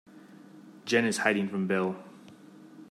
Jen 0.85 1.05
is 1.05 1.19
hiding 1.19 1.47
from 1.47 1.67
Bill. 1.67 1.95